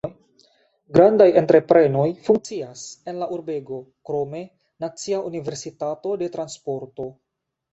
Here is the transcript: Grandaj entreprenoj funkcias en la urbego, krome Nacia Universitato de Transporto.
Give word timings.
Grandaj 0.97 1.27
entreprenoj 1.41 2.05
funkcias 2.29 2.81
en 3.13 3.19
la 3.25 3.29
urbego, 3.37 3.79
krome 4.11 4.41
Nacia 4.87 5.23
Universitato 5.31 6.19
de 6.23 6.33
Transporto. 6.39 7.11